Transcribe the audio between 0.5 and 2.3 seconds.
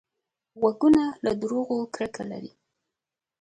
غوږونه له دروغو کرکه